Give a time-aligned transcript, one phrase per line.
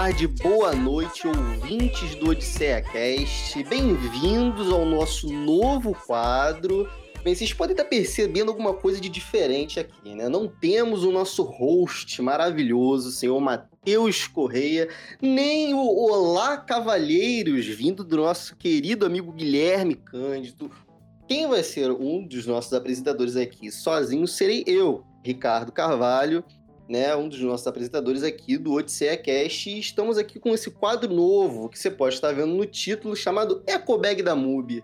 [0.00, 3.62] tarde, boa noite, ouvintes do Odisseia Cast.
[3.64, 6.88] Bem-vindos ao nosso novo quadro.
[7.22, 10.26] Bem, vocês podem estar percebendo alguma coisa de diferente aqui, né?
[10.26, 14.88] Não temos o nosso host maravilhoso, o senhor Matheus Correia,
[15.20, 20.70] nem o Olá Cavalheiros, vindo do nosso querido amigo Guilherme Cândido.
[21.28, 26.42] Quem vai ser um dos nossos apresentadores aqui sozinho serei eu, Ricardo Carvalho
[26.90, 31.14] né, um dos nossos apresentadores aqui do Odisseia Cast, e estamos aqui com esse quadro
[31.14, 34.82] novo que você pode estar vendo no título chamado Ecobag da MUBI.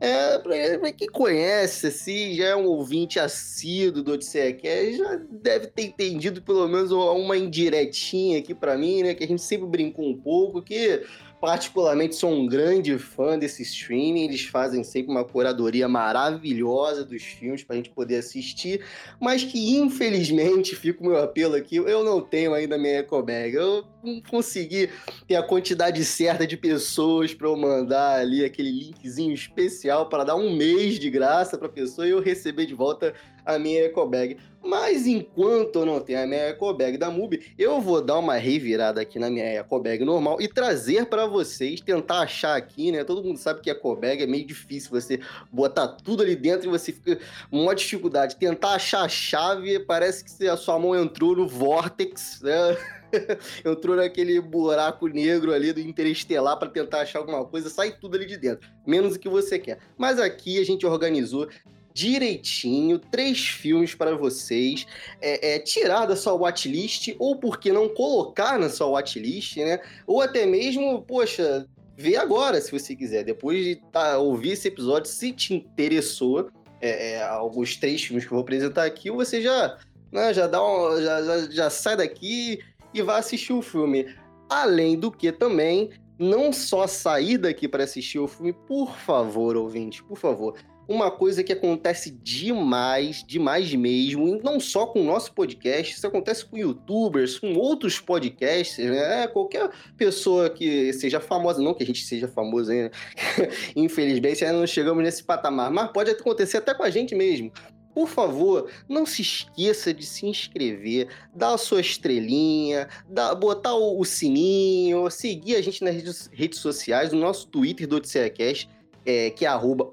[0.00, 5.68] É, pra, quem conhece, assim, já é um ouvinte assíduo do Odisseia Cast, já deve
[5.68, 10.08] ter entendido pelo menos uma indiretinha aqui para mim, né, que a gente sempre brincou
[10.08, 11.04] um pouco, que
[11.44, 14.24] particularmente sou um grande fã desse streaming.
[14.24, 18.82] Eles fazem sempre uma curadoria maravilhosa dos filmes para a gente poder assistir,
[19.20, 23.54] mas que infelizmente, fica o meu apelo aqui, eu não tenho ainda minha ecobag.
[23.54, 24.88] Eu não consegui
[25.28, 30.36] ter a quantidade certa de pessoas para eu mandar ali aquele linkzinho especial para dar
[30.36, 33.12] um mês de graça para pessoa e eu receber de volta
[33.44, 34.36] a minha ecobag.
[34.64, 39.02] Mas enquanto eu não tenho a minha ecobag da MUBI, eu vou dar uma revirada
[39.02, 43.04] aqui na minha ecobag normal e trazer para vocês, tentar achar aqui, né?
[43.04, 45.20] Todo mundo sabe que ecobag é meio difícil você
[45.52, 47.18] botar tudo ali dentro e você fica
[47.52, 48.36] uma dificuldade.
[48.36, 52.76] Tentar achar a chave, parece que a sua mão entrou no vortex, né?
[53.64, 58.26] entrou naquele buraco negro ali do interestelar para tentar achar alguma coisa, sai tudo ali
[58.26, 59.78] de dentro, menos o que você quer.
[59.96, 61.48] Mas aqui a gente organizou
[61.94, 64.84] direitinho, três filmes para vocês
[65.20, 69.78] é, é, tirar da sua watchlist, ou por que não colocar na sua watchlist, né?
[70.04, 71.66] Ou até mesmo, poxa,
[71.96, 73.22] ver agora, se você quiser.
[73.22, 76.50] Depois de tá, ouvir esse episódio, se te interessou,
[76.80, 79.78] é, é, alguns três filmes que eu vou apresentar aqui, você já,
[80.10, 82.58] né, já, dá um, já, já, já sai daqui
[82.92, 84.12] e vai assistir o filme.
[84.50, 90.02] Além do que também, não só sair daqui para assistir o filme, por favor, ouvinte,
[90.02, 90.56] por favor
[90.86, 96.06] uma coisa que acontece demais, demais mesmo, e não só com o nosso podcast, isso
[96.06, 99.26] acontece com youtubers, com outros podcasts, né?
[99.28, 102.90] Qualquer pessoa que seja famosa, não que a gente seja famoso ainda,
[103.74, 107.52] infelizmente ainda não chegamos nesse patamar, mas pode acontecer até com a gente mesmo.
[107.94, 114.00] Por favor, não se esqueça de se inscrever, dar a sua estrelinha, dar, botar o,
[114.00, 118.68] o sininho, seguir a gente nas redes, redes sociais, no nosso Twitter do OdisseaCast
[119.04, 119.88] é, que é arroba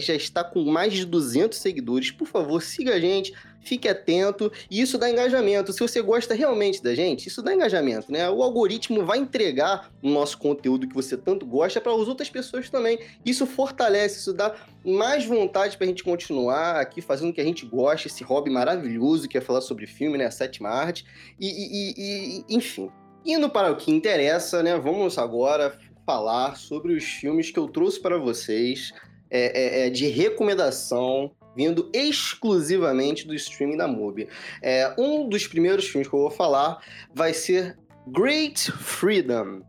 [0.00, 2.10] já está com mais de 200 seguidores.
[2.10, 4.52] Por favor, siga a gente, fique atento.
[4.70, 5.72] E isso dá engajamento.
[5.72, 8.28] Se você gosta realmente da gente, isso dá engajamento, né?
[8.28, 12.68] O algoritmo vai entregar o nosso conteúdo que você tanto gosta para as outras pessoas
[12.68, 12.98] também.
[13.24, 14.54] Isso fortalece, isso dá
[14.84, 18.50] mais vontade para a gente continuar aqui fazendo o que a gente gosta, esse hobby
[18.50, 20.26] maravilhoso que é falar sobre filme, né?
[20.26, 21.04] A sétima arte.
[21.38, 22.90] E, e, e enfim.
[23.24, 24.76] Indo para o que interessa, né?
[24.76, 28.92] Vamos agora falar sobre os filmes que eu trouxe para vocês
[29.30, 34.28] é, é, é, de recomendação vindo exclusivamente do streaming da MUBI.
[34.62, 36.82] É, um dos primeiros filmes que eu vou falar
[37.14, 37.76] vai ser
[38.06, 39.62] Great Freedom,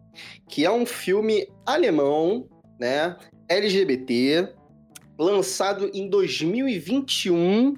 [0.49, 2.47] que é um filme alemão,
[2.79, 3.15] né,
[3.49, 4.53] LGBT,
[5.17, 7.75] lançado em 2021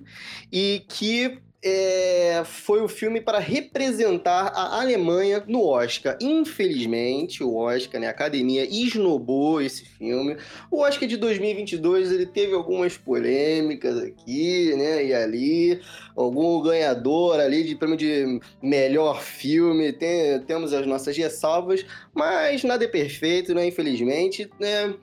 [0.52, 6.16] e que é, foi o filme para representar a Alemanha no Oscar.
[6.22, 10.38] Infelizmente, o Oscar, né, a academia esnobou esse filme.
[10.70, 15.82] O Oscar de 2022 ele teve algumas polêmicas aqui, né, e ali.
[16.16, 19.92] Algum ganhador ali de prêmio de melhor filme.
[19.92, 21.84] Tem, temos as nossas ressalvas,
[22.14, 24.94] mas nada é perfeito, né, infelizmente, né.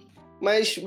[0.40, 0.80] Mas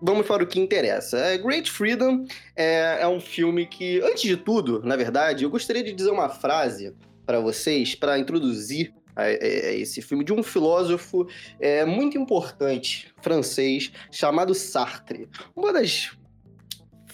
[0.00, 1.18] vamos para o que interessa.
[1.18, 2.24] É, Great Freedom
[2.56, 6.28] é, é, um filme que, antes de tudo, na verdade, eu gostaria de dizer uma
[6.28, 6.94] frase
[7.26, 11.26] para vocês, para introduzir a, a, esse filme, de um filósofo
[11.60, 15.28] é, muito importante francês chamado Sartre.
[15.54, 16.10] Uma das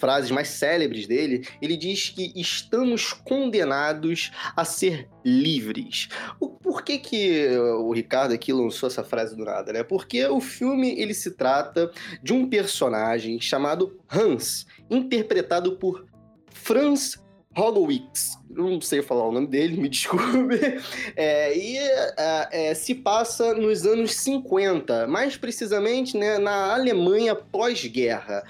[0.04, 6.10] frases mais célebres dele, ele diz que estamos condenados a ser livres.
[6.38, 9.82] O, por que, que o Ricardo aqui lançou essa frase do nada, né?
[9.82, 11.90] Porque o filme ele se trata
[12.22, 16.04] de um personagem chamado Hans, interpretado por
[16.52, 17.23] Franz
[17.56, 20.58] Holowitz, não sei falar o nome dele, me desculpe,
[21.16, 28.42] é, e é, é, se passa nos anos 50, mais precisamente né, na Alemanha pós-guerra,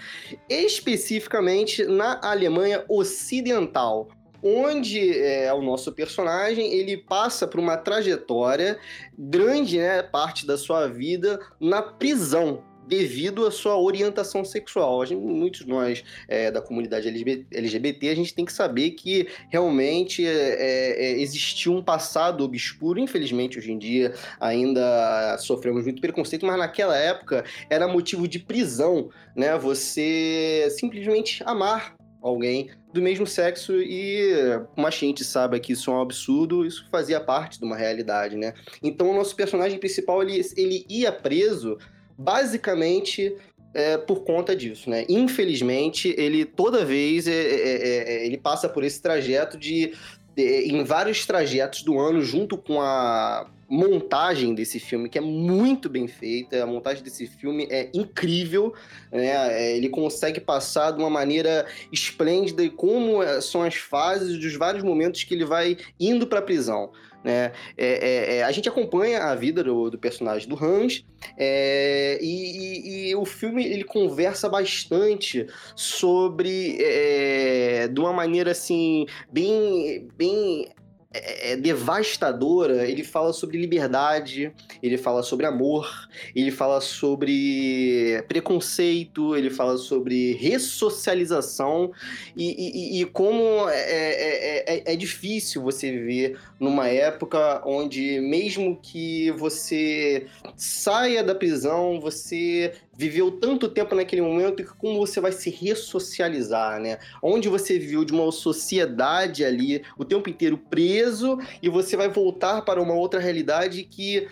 [0.49, 4.09] especificamente na Alemanha ocidental,
[4.43, 8.79] onde é, o nosso personagem ele passa por uma trajetória
[9.19, 15.05] grande, né, parte da sua vida na prisão devido à sua orientação sexual.
[15.07, 20.27] Gente, muitos de nós é, da comunidade LGBT, a gente tem que saber que realmente
[20.27, 22.99] é, é, é, existiu um passado obscuro.
[22.99, 29.11] Infelizmente, hoje em dia ainda sofremos muito preconceito, mas naquela época era motivo de prisão,
[29.35, 29.57] né?
[29.59, 34.33] Você simplesmente amar alguém do mesmo sexo e
[34.75, 38.37] como a gente sabe que isso é um absurdo, isso fazia parte de uma realidade,
[38.37, 38.55] né?
[38.83, 41.77] Então o nosso personagem principal ele, ele ia preso
[42.17, 43.37] basicamente
[43.75, 45.05] é, por conta disso, né?
[45.09, 49.93] Infelizmente, ele toda vez é, é, é, é ele passa por esse trajeto de,
[50.37, 55.89] de, em vários trajetos do ano, junto com a montagem desse filme, que é muito
[55.89, 56.63] bem feita.
[56.63, 58.75] A montagem desse filme é incrível,
[59.11, 59.29] né?
[59.53, 65.25] É, ele consegue passar de uma maneira esplêndida como são as fases dos vários momentos
[65.25, 66.91] que ele vai indo para a prisão.
[67.25, 67.53] Né?
[67.75, 71.07] É, é, é, a gente acompanha a vida do, do personagem do Hans
[71.39, 79.07] é, e, e, e, o filme ele conversa bastante sobre é, de uma maneira assim
[79.33, 80.69] bem, bem
[81.15, 84.53] é, é, devastadora, ele fala sobre liberdade,
[84.83, 91.93] ele fala sobre amor, ele fala sobre preconceito, ele fala sobre ressocialização
[92.37, 98.77] e, e, e como é, é, é, é, difícil você viver numa época onde, mesmo
[98.83, 100.27] que você
[100.57, 106.81] saia da prisão, você viveu tanto tempo naquele momento que como você vai se ressocializar,
[106.81, 106.99] né?
[107.23, 112.63] Onde você viveu de uma sociedade ali o tempo inteiro preso e você vai voltar
[112.63, 114.29] para uma outra realidade que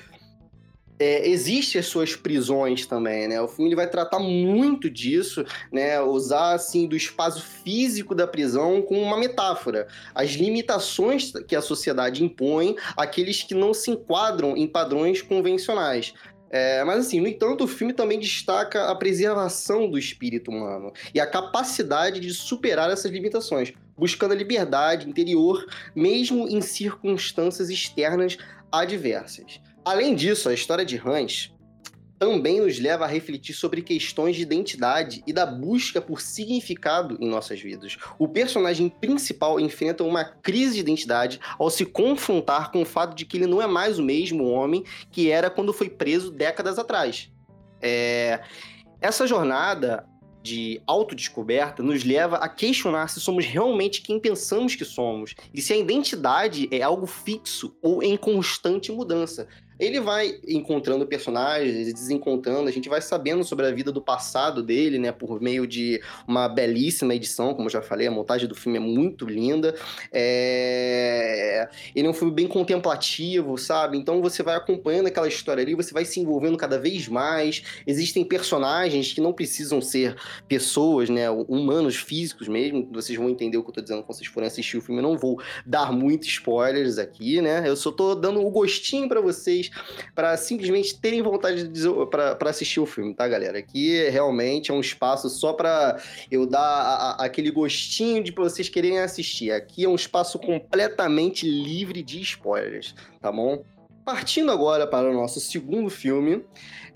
[1.02, 3.40] é, existe as suas prisões também, né?
[3.40, 6.00] O filme ele vai tratar muito disso, né?
[6.00, 12.22] Usar assim do espaço físico da prisão como uma metáfora, as limitações que a sociedade
[12.22, 16.14] impõe àqueles que não se enquadram em padrões convencionais.
[16.54, 21.18] É, mas assim, no entanto, o filme também destaca a preservação do espírito humano e
[21.18, 25.66] a capacidade de superar essas limitações, buscando a liberdade interior,
[25.96, 28.36] mesmo em circunstâncias externas
[28.70, 29.62] adversas.
[29.82, 31.50] Além disso, a história de Hans
[32.22, 37.28] também nos leva a refletir sobre questões de identidade e da busca por significado em
[37.28, 37.96] nossas vidas.
[38.16, 43.24] O personagem principal enfrenta uma crise de identidade ao se confrontar com o fato de
[43.26, 47.28] que ele não é mais o mesmo homem que era quando foi preso décadas atrás.
[47.80, 48.40] É...
[49.00, 50.06] Essa jornada
[50.44, 55.72] de autodescoberta nos leva a questionar se somos realmente quem pensamos que somos e se
[55.72, 59.48] a identidade é algo fixo ou em constante mudança
[59.78, 64.98] ele vai encontrando personagens, desencontrando, a gente vai sabendo sobre a vida do passado dele,
[64.98, 68.78] né, por meio de uma belíssima edição, como eu já falei, a montagem do filme
[68.78, 69.74] é muito linda.
[70.12, 71.68] É...
[71.94, 73.98] Ele é um filme bem contemplativo, sabe?
[73.98, 77.62] Então você vai acompanhando aquela história ali, você vai se envolvendo cada vez mais.
[77.86, 80.16] Existem personagens que não precisam ser
[80.48, 82.88] pessoas, né, humanos físicos mesmo.
[82.92, 85.00] Vocês vão entender o que eu tô dizendo quando vocês forem assistir o filme.
[85.00, 87.62] Eu não vou dar muitos spoilers aqui, né?
[87.66, 89.71] Eu só tô dando o gostinho para vocês
[90.14, 93.58] para simplesmente terem vontade de para assistir o filme, tá, galera?
[93.58, 96.00] Aqui realmente é um espaço só para
[96.30, 99.52] eu dar a, a, aquele gostinho de vocês quererem assistir.
[99.52, 103.62] Aqui é um espaço completamente livre de spoilers, tá bom?
[104.04, 106.44] Partindo agora para o nosso segundo filme,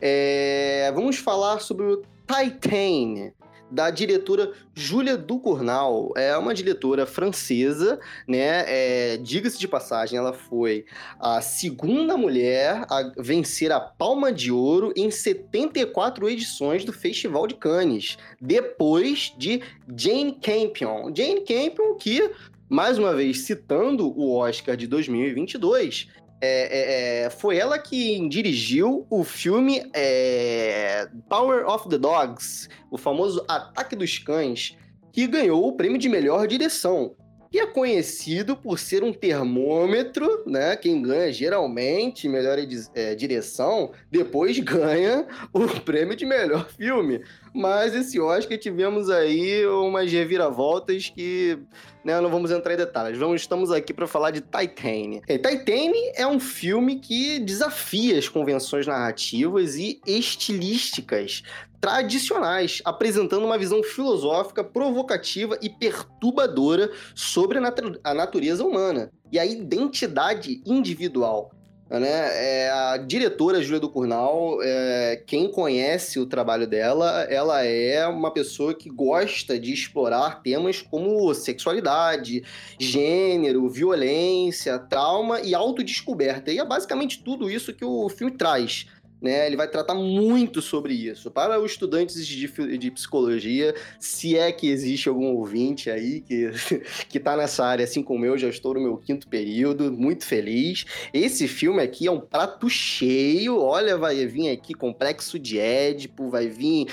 [0.00, 0.90] é...
[0.92, 3.32] vamos falar sobre o Titan,
[3.70, 6.12] da diretora Júlia Ducournau.
[6.16, 8.64] É uma diretora francesa, né?
[8.66, 10.84] É, Diga-se de passagem, ela foi
[11.18, 17.54] a segunda mulher a vencer a Palma de Ouro em 74 edições do Festival de
[17.54, 19.62] Cannes, depois de
[19.96, 21.12] Jane Campion.
[21.14, 22.30] Jane Campion que
[22.68, 26.08] mais uma vez citando o Oscar de 2022,
[26.40, 32.98] é, é, é, foi ela que dirigiu o filme é, Power of the Dogs, o
[32.98, 34.76] famoso Ataque dos Cães,
[35.12, 37.14] que ganhou o prêmio de melhor direção.
[37.52, 40.76] E é conhecido por ser um termômetro, né?
[40.76, 42.58] Quem ganha geralmente melhor
[42.94, 47.22] é, direção, depois ganha o prêmio de melhor filme.
[47.56, 51.58] Mas esse Oscar tivemos aí umas reviravoltas que
[52.04, 53.18] né, não vamos entrar em detalhes.
[53.18, 55.22] Vamos, estamos aqui para falar de Titane.
[55.26, 61.42] É, Titane é um filme que desafia as convenções narrativas e estilísticas
[61.80, 69.38] tradicionais, apresentando uma visão filosófica provocativa e perturbadora sobre a, natu a natureza humana e
[69.38, 71.55] a identidade individual.
[71.88, 72.08] Né?
[72.08, 78.32] É, a diretora Júlia do Curnal, é, quem conhece o trabalho dela, ela é uma
[78.32, 82.42] pessoa que gosta de explorar temas como sexualidade,
[82.78, 86.50] gênero, violência, trauma e autodescoberta.
[86.50, 88.86] E é basicamente tudo isso que o filme traz
[89.20, 89.46] né?
[89.46, 91.30] Ele vai tratar muito sobre isso.
[91.30, 96.50] Para os estudantes de, de psicologia, se é que existe algum ouvinte aí que,
[97.08, 100.84] que tá nessa área, assim como eu, já estou no meu quinto período, muito feliz.
[101.12, 106.48] Esse filme aqui é um prato cheio, olha, vai vir aqui complexo de Édipo, vai
[106.48, 106.86] vir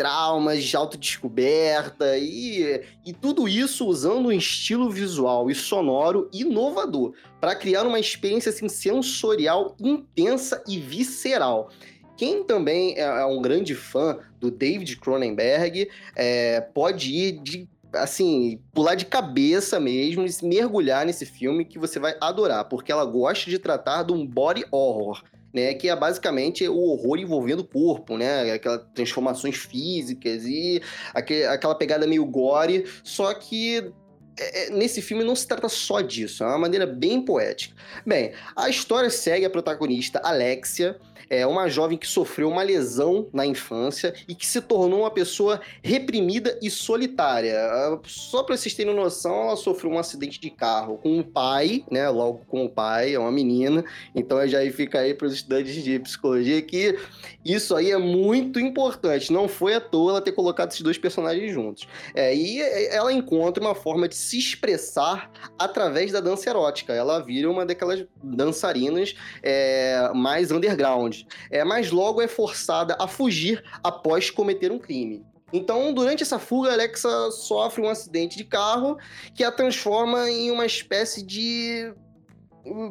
[0.00, 7.54] traumas de autodescoberta e, e tudo isso usando um estilo visual e sonoro inovador para
[7.54, 11.68] criar uma experiência assim, sensorial intensa e visceral.
[12.16, 18.58] Quem também é, é um grande fã do David Cronenberg é, pode ir de assim,
[18.72, 23.50] pular de cabeça mesmo e mergulhar nesse filme que você vai adorar, porque ela gosta
[23.50, 25.74] de tratar de um body horror né?
[25.74, 28.52] Que é basicamente o horror envolvendo o corpo, né?
[28.52, 30.80] Aquelas transformações físicas e
[31.14, 33.92] aquele, aquela pegada meio gore, só que
[34.38, 37.74] é, é, nesse filme não se trata só disso, é uma maneira bem poética.
[38.06, 40.98] Bem, a história segue a protagonista Alexia,
[41.30, 45.60] é uma jovem que sofreu uma lesão na infância e que se tornou uma pessoa
[45.80, 47.56] reprimida e solitária.
[47.56, 51.84] Ah, só para vocês terem noção, ela sofreu um acidente de carro com o pai,
[51.88, 52.08] né?
[52.08, 53.84] Logo com o pai, é uma menina.
[54.12, 56.98] Então já fica aí para os estudantes de psicologia que
[57.44, 59.32] isso aí é muito importante.
[59.32, 61.86] Não foi à toa ela ter colocado esses dois personagens juntos.
[62.12, 66.92] É, e ela encontra uma forma de se expressar através da dança erótica.
[66.92, 71.22] Ela vira uma daquelas dançarinas é, mais underground.
[71.50, 75.24] É, mas logo é forçada a fugir após cometer um crime.
[75.52, 78.96] Então, durante essa fuga, Alexa sofre um acidente de carro
[79.34, 81.92] que a transforma em uma espécie de.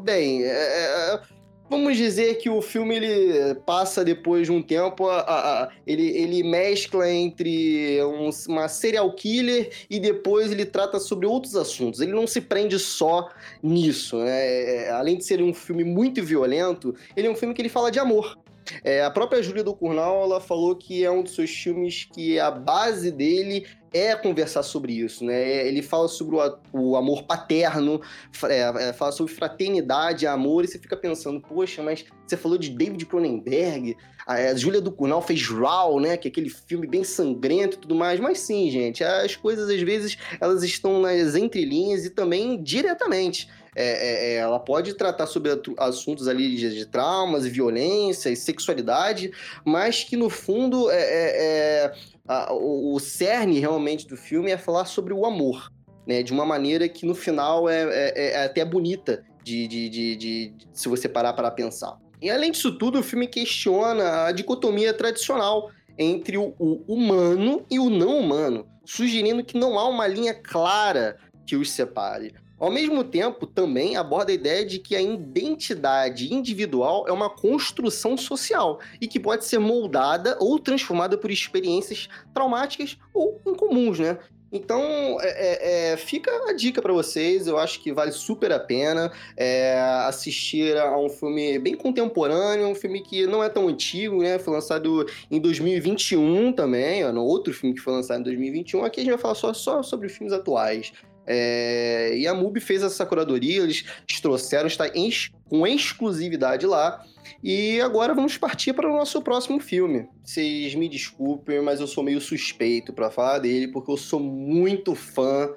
[0.04, 1.22] Bem, é, é
[1.70, 6.44] vamos dizer que o filme ele passa depois de um tempo, a, a, ele, ele
[6.44, 12.02] mescla entre um, uma serial killer e depois ele trata sobre outros assuntos.
[12.02, 13.30] Ele não se prende só
[13.62, 14.18] nisso.
[14.18, 14.86] Né?
[14.86, 17.92] É, além de ser um filme muito violento, ele é um filme que ele fala
[17.92, 18.39] de amor.
[18.84, 22.40] É, a própria Júlia do Curnal ela falou que é um dos seus filmes que
[22.40, 25.68] a base dele é conversar sobre isso, né?
[25.68, 28.02] Ele fala sobre o, o amor paterno,
[28.44, 32.70] é, é, fala sobre fraternidade, amor, e você fica pensando, poxa, mas você falou de
[32.70, 33.98] David Cronenberg,
[34.28, 36.18] a, Júlia do Cunal fez Raw, né?
[36.18, 39.82] Que é aquele filme bem sangrento e tudo mais, mas sim, gente, as coisas às
[39.82, 43.50] vezes elas estão nas entrelinhas e também diretamente.
[43.76, 49.32] É, é, é ela pode tratar sobre assuntos ali de, de traumas, violência e sexualidade,
[49.66, 51.94] mas que no fundo é, é, é
[52.28, 55.72] a, o, o cerne realmente do filme é falar sobre o amor,
[56.08, 56.24] né?
[56.24, 60.54] De uma maneira que no final é, é, é até bonita de, de, de, de,
[60.74, 61.98] se você parar para pensar.
[62.22, 67.80] E além disso tudo, o filme questiona a dicotomia tradicional entre o, o humano e
[67.80, 71.18] o não humano, sugerindo que não há uma linha clara
[71.50, 72.36] que os separe.
[72.60, 78.16] Ao mesmo tempo, também aborda a ideia de que a identidade individual é uma construção
[78.16, 84.20] social e que pode ser moldada ou transformada por experiências traumáticas ou incomuns, né?
[84.52, 84.82] Então,
[85.22, 87.48] é, é, é fica a dica para vocês.
[87.48, 92.76] Eu acho que vale super a pena é, assistir a um filme bem contemporâneo, um
[92.76, 94.40] filme que não é tão antigo, né?
[94.40, 98.84] Foi lançado em 2021 também, ó, outro filme que foi lançado em 2021.
[98.84, 100.92] Aqui a gente vai falar só, só sobre filmes atuais.
[101.32, 103.86] É, e a MUBI fez essa curadoria, eles
[104.20, 105.12] trouxeram, está em,
[105.46, 107.06] com exclusividade lá.
[107.44, 110.08] E agora vamos partir para o nosso próximo filme.
[110.24, 114.96] Vocês me desculpem, mas eu sou meio suspeito para falar dele, porque eu sou muito
[114.96, 115.54] fã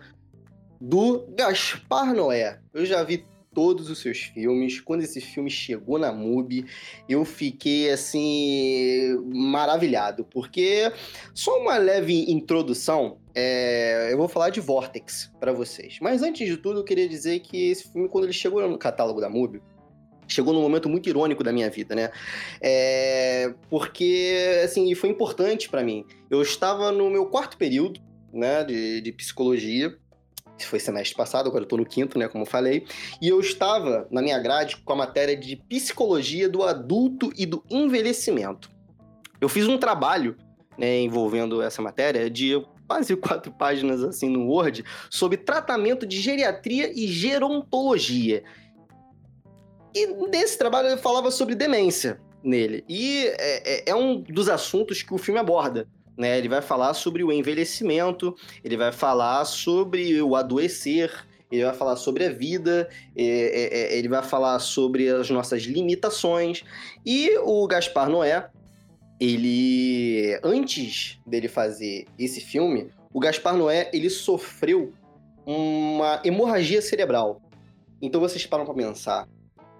[0.79, 2.59] do Gaspar Noé.
[2.75, 3.25] Eu já vi
[3.55, 4.81] todos os seus filmes.
[4.81, 6.67] Quando esse filme chegou na MUBI,
[7.09, 10.93] eu fiquei assim maravilhado, porque
[11.35, 13.19] só uma leve introdução.
[13.35, 15.99] É, eu vou falar de Vortex para vocês.
[16.01, 19.21] Mas antes de tudo, eu queria dizer que esse filme, quando ele chegou no catálogo
[19.21, 19.63] da MUBI,
[20.29, 22.11] chegou num momento muito irônico da minha vida, né?
[22.61, 26.05] É, porque, assim, foi importante para mim.
[26.31, 28.01] Eu estava no meu quarto período,
[28.33, 29.95] né, de, de psicologia,
[30.65, 32.87] foi semestre passado, agora eu tô no quinto, né, como eu falei,
[33.21, 37.65] e eu estava na minha grade com a matéria de psicologia do adulto e do
[37.69, 38.71] envelhecimento.
[39.41, 40.37] Eu fiz um trabalho,
[40.79, 42.55] né, envolvendo essa matéria de
[42.93, 48.45] quase quatro páginas assim no Word sobre tratamento de geriatria e gerontologia.
[49.95, 52.85] E nesse trabalho eu falava sobre demência nele.
[52.87, 55.89] E é, é, é um dos assuntos que o filme aborda.
[56.19, 56.37] Né?
[56.37, 61.97] Ele vai falar sobre o envelhecimento, ele vai falar sobre o adoecer, ele vai falar
[61.97, 66.63] sobre a vida, é, é, ele vai falar sobre as nossas limitações.
[67.07, 68.51] E o Gaspar Noé,
[69.23, 74.93] ele, antes dele fazer esse filme, o Gaspar Noé, ele sofreu
[75.47, 77.41] uma hemorragia cerebral.
[78.01, 79.29] Então vocês param para pensar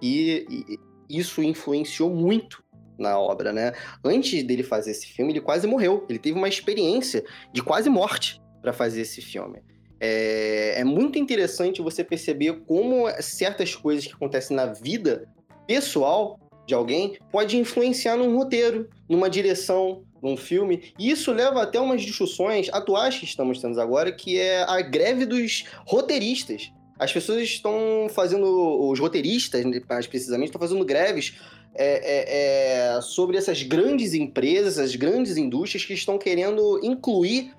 [0.01, 2.63] e, e isso influenciou muito
[2.97, 3.73] na obra, né?
[4.01, 6.05] Antes dele fazer esse filme, ele quase morreu.
[6.07, 7.21] Ele teve uma experiência
[7.51, 9.61] de quase morte para fazer esse filme.
[9.99, 15.27] É, é, muito interessante você perceber como certas coisas que acontecem na vida
[15.67, 20.93] pessoal de alguém pode influenciar num roteiro, numa direção, num filme.
[20.97, 25.25] E isso leva até umas discussões atuais que estamos tendo agora, que é a greve
[25.25, 26.71] dos roteiristas.
[26.97, 28.45] As pessoas estão fazendo,
[28.89, 31.35] os roteiristas, mais precisamente, estão fazendo greves
[31.75, 37.51] é, é, é, sobre essas grandes empresas, as grandes indústrias que estão querendo incluir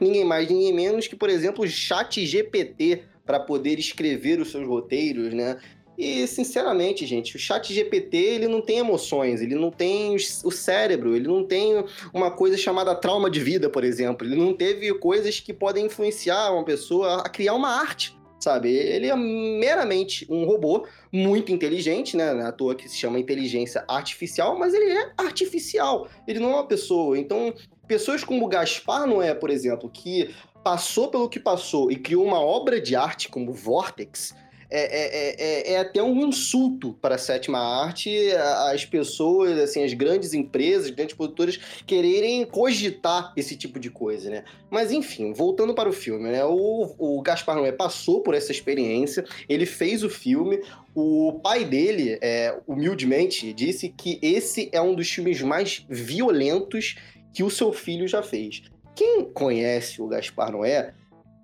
[0.00, 4.66] ninguém mais, ninguém menos que, por exemplo, o chat GPT para poder escrever os seus
[4.66, 5.56] roteiros, né?
[5.96, 11.14] E, sinceramente, gente, o chat GPT, ele não tem emoções, ele não tem o cérebro,
[11.14, 14.26] ele não tem uma coisa chamada trauma de vida, por exemplo.
[14.26, 18.70] Ele não teve coisas que podem influenciar uma pessoa a criar uma arte, sabe?
[18.70, 22.30] Ele é meramente um robô muito inteligente, né?
[22.42, 26.66] À toa que se chama inteligência artificial, mas ele é artificial, ele não é uma
[26.66, 27.16] pessoa.
[27.16, 27.54] Então,
[27.86, 30.34] pessoas como o Gaspar Noé, por exemplo, que
[30.64, 34.34] passou pelo que passou e criou uma obra de arte como Vortex,
[34.76, 38.32] é, é, é, é, até um insulto para a sétima arte
[38.72, 44.44] as pessoas, assim, as grandes empresas, grandes produtoras quererem cogitar esse tipo de coisa, né?
[44.68, 46.44] Mas enfim, voltando para o filme, né?
[46.44, 50.60] O, o Gaspar Noé passou por essa experiência, ele fez o filme,
[50.92, 56.96] o pai dele, é, humildemente, disse que esse é um dos filmes mais violentos
[57.32, 58.62] que o seu filho já fez.
[58.96, 60.94] Quem conhece o Gaspar Noé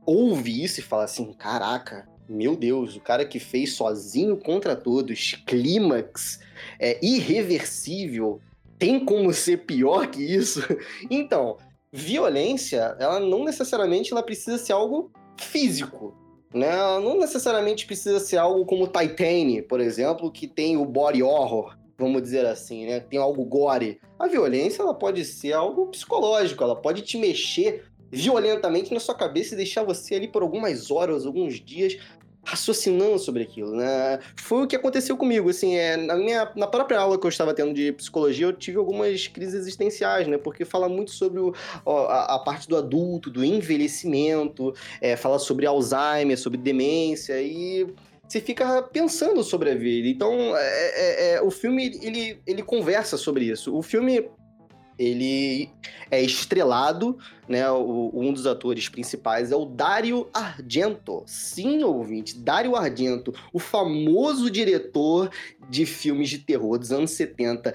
[0.04, 5.42] ouve isso e fala assim: caraca, meu Deus, o cara que fez sozinho contra todos,
[5.44, 6.38] clímax,
[6.78, 8.40] é irreversível,
[8.78, 10.60] tem como ser pior que isso?
[11.10, 11.56] Então,
[11.92, 16.14] violência, ela não necessariamente ela precisa ser algo físico,
[16.54, 16.68] né?
[16.68, 21.76] Ela não necessariamente precisa ser algo como Titane, por exemplo, que tem o body horror,
[21.98, 23.00] vamos dizer assim, né?
[23.00, 24.00] Tem algo gore.
[24.18, 29.54] A violência, ela pode ser algo psicológico, ela pode te mexer violentamente na sua cabeça
[29.54, 31.98] e deixar você ali por algumas horas, alguns dias,
[32.44, 34.18] raciocinando sobre aquilo, né?
[34.36, 37.54] Foi o que aconteceu comigo, assim, é, na minha na própria aula que eu estava
[37.54, 40.38] tendo de psicologia, eu tive algumas crises existenciais, né?
[40.38, 41.54] Porque fala muito sobre o,
[41.86, 47.86] a, a, parte do adulto, do envelhecimento, é, fala sobre Alzheimer, sobre demência e
[48.26, 50.08] você fica pensando sobre a vida.
[50.08, 53.76] Então, é, é, é, o filme ele, ele conversa sobre isso.
[53.76, 54.30] O filme
[55.00, 55.70] ele
[56.10, 57.68] é estrelado, né?
[57.70, 61.22] O, um dos atores principais é o Dario Argento.
[61.26, 65.30] Sim, ouvinte, Dario Argento, o famoso diretor
[65.70, 67.72] de filmes de terror dos anos 70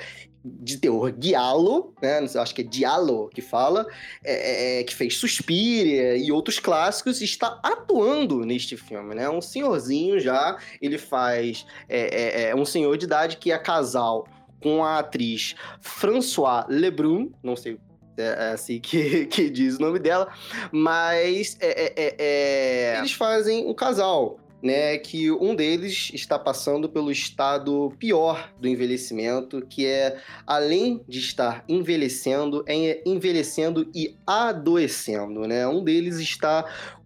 [0.47, 2.19] de terror Giallo, né?
[2.19, 3.87] Acho que é Diallo que fala,
[4.23, 9.27] é, é, que fez Suspiria e outros clássicos, está atuando neste filme, né?
[9.27, 14.27] Um senhorzinho já, ele faz é, é, é um senhor de idade que é casal
[14.65, 17.77] com a atriz François Lebrun, não sei
[18.17, 20.27] é, é assim que, que diz o nome dela,
[20.71, 24.97] mas é, é, é, é, eles fazem um casal, né?
[24.97, 31.63] Que um deles está passando pelo estado pior do envelhecimento, que é além de estar
[31.69, 35.67] envelhecendo, é envelhecendo e adoecendo, né?
[35.67, 36.65] Um deles está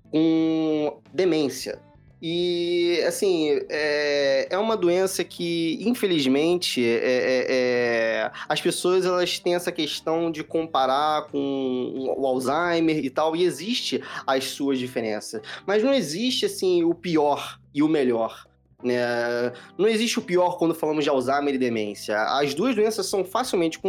[0.10, 1.82] com demência,
[2.22, 9.56] e, assim, é, é uma doença que, infelizmente, é, é, é, as pessoas elas têm
[9.56, 15.42] essa questão de comparar com o Alzheimer e tal, e existe as suas diferenças.
[15.66, 18.49] Mas não existe, assim, o pior e o melhor.
[18.84, 19.52] Né?
[19.78, 22.22] Não existe o pior quando falamos de Alzheimer e demência.
[22.22, 23.80] As duas doenças são facilmente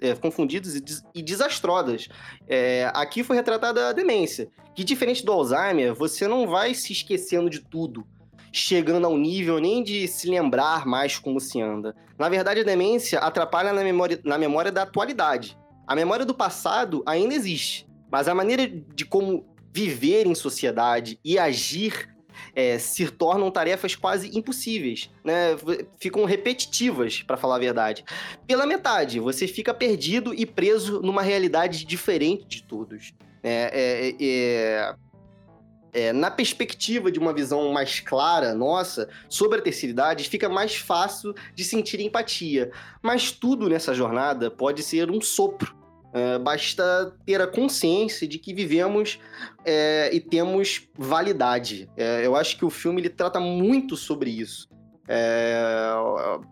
[0.00, 0.82] é, confundidas e,
[1.14, 2.08] e desastrosas.
[2.48, 7.50] É, aqui foi retratada a demência, que diferente do Alzheimer, você não vai se esquecendo
[7.50, 8.06] de tudo,
[8.50, 11.94] chegando ao nível nem de se lembrar mais como se anda.
[12.18, 15.58] Na verdade, a demência atrapalha na memória, na memória da atualidade.
[15.86, 21.38] A memória do passado ainda existe, mas a maneira de como viver em sociedade e
[21.38, 22.11] agir
[22.54, 25.56] é, se tornam tarefas quase impossíveis, né?
[25.98, 28.04] Ficam repetitivas, para falar a verdade.
[28.46, 33.12] Pela metade, você fica perdido e preso numa realidade diferente de todos.
[33.42, 34.94] É, é, é,
[35.92, 40.76] é, na perspectiva de uma visão mais clara nossa sobre a terceira idade, fica mais
[40.76, 42.70] fácil de sentir empatia.
[43.02, 45.81] Mas tudo nessa jornada pode ser um sopro
[46.12, 49.18] é, basta ter a consciência de que vivemos
[49.64, 51.88] é, e temos validade.
[51.96, 54.68] É, eu acho que o filme ele trata muito sobre isso.
[55.08, 55.92] É,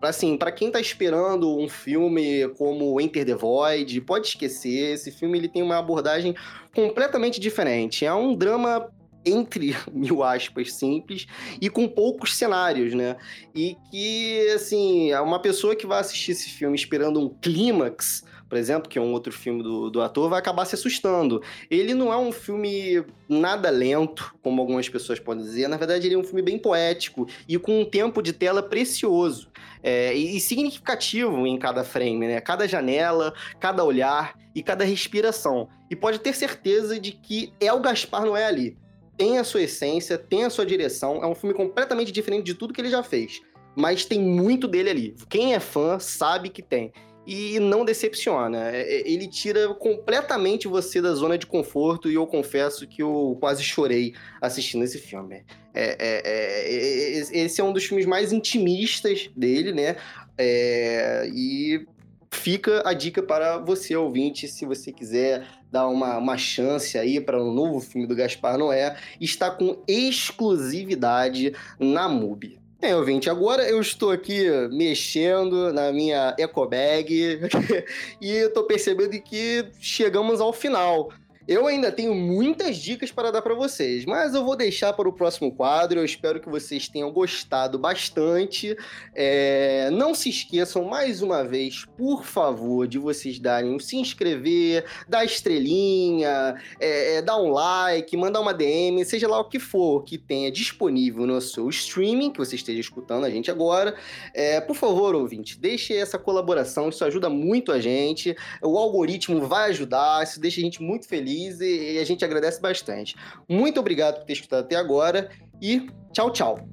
[0.01, 4.93] assim, para quem tá esperando um filme como Enter the Void, pode esquecer.
[4.93, 6.35] Esse filme ele tem uma abordagem
[6.75, 8.05] completamente diferente.
[8.05, 8.91] É um drama
[9.25, 11.27] entre mil aspas, simples
[11.61, 13.15] e com poucos cenários, né?
[13.55, 18.89] E que, assim, uma pessoa que vai assistir esse filme esperando um clímax, por exemplo,
[18.89, 21.41] que é um outro filme do, do ator, vai acabar se assustando.
[21.69, 25.69] Ele não é um filme nada lento, como algumas pessoas podem dizer.
[25.69, 29.47] Na verdade, ele é um filme bem poético e com um tempo de tela precioso
[29.81, 32.41] é, e significativo em cada frame, né?
[32.41, 35.69] Cada janela, cada olhar e cada respiração.
[35.89, 38.77] E pode ter certeza de que é o Gaspar não é ali
[39.15, 41.23] tem a sua essência, tem a sua direção.
[41.23, 43.39] É um filme completamente diferente de tudo que ele já fez.
[43.75, 45.15] Mas tem muito dele ali.
[45.29, 46.91] Quem é fã sabe que tem.
[47.25, 48.71] E não decepciona.
[48.71, 53.37] É, é, ele tira completamente você da zona de conforto e eu confesso que eu
[53.39, 55.43] quase chorei assistindo esse filme.
[55.73, 59.95] É, é, é, esse é um dos filmes mais intimistas dele, né?
[60.37, 61.85] É, e
[62.31, 67.41] fica a dica para você, ouvinte, se você quiser dar uma, uma chance aí para
[67.41, 72.60] um novo filme do Gaspar Noé, está com exclusividade na MUBI.
[72.83, 77.39] É, ouvinte, agora eu estou aqui mexendo na minha eco bag
[78.19, 81.09] e estou percebendo que chegamos ao final.
[81.51, 85.11] Eu ainda tenho muitas dicas para dar para vocês, mas eu vou deixar para o
[85.11, 85.99] próximo quadro.
[85.99, 88.73] Eu espero que vocês tenham gostado bastante.
[89.13, 89.89] É...
[89.91, 96.55] Não se esqueçam, mais uma vez, por favor, de vocês darem se inscrever, dar estrelinha,
[96.79, 100.49] é, é, dar um like, mandar uma DM, seja lá o que for que tenha
[100.49, 103.93] disponível no seu streaming, que você esteja escutando a gente agora.
[104.33, 108.37] É, por favor, ouvinte, deixe essa colaboração, isso ajuda muito a gente.
[108.61, 112.61] O algoritmo vai ajudar, isso deixa a gente muito feliz feliz e, a gente agradece
[112.61, 113.15] bastante.
[113.49, 115.29] Muito obrigado por ter escutado até agora
[115.61, 116.70] e tchau, tchau.